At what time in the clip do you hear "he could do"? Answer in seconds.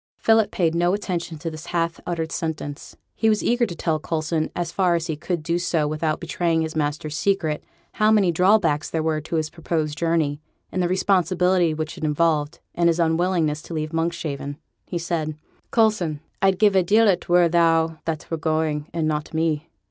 5.05-5.59